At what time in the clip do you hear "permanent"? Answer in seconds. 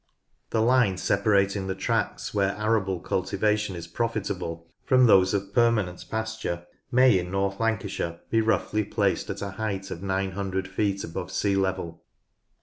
5.53-6.09